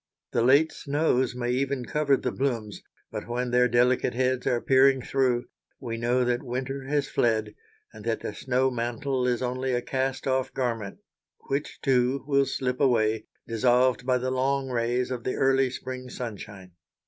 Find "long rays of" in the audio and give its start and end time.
14.31-15.23